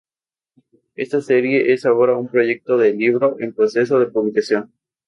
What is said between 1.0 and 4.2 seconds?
serie es ahora un proyecto de libro en proceso de